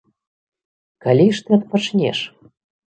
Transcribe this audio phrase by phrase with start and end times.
[1.07, 2.19] Калі ж ты адпачнеш?